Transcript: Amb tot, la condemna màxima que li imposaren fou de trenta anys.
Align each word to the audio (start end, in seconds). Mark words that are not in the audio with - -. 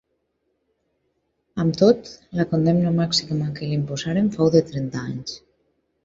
Amb 1.63 1.75
tot, 1.81 2.09
la 2.39 2.45
condemna 2.53 2.93
màxima 2.95 3.49
que 3.59 3.69
li 3.73 3.77
imposaren 3.81 4.31
fou 4.39 4.49
de 4.57 4.63
trenta 4.71 5.03
anys. 5.09 5.37